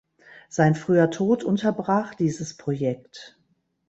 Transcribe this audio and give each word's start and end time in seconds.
Sein 0.49 0.73
früher 0.73 1.11
Tod 1.11 1.43
unterbrach 1.43 2.15
dieses 2.15 2.57
Projekt. 2.57 3.37